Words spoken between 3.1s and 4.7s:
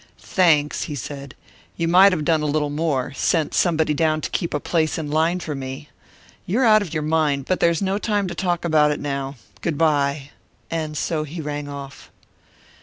sent somebody down to keep a